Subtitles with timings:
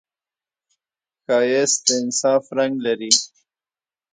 [1.23, 3.11] ښایست د انصاف رنګ لري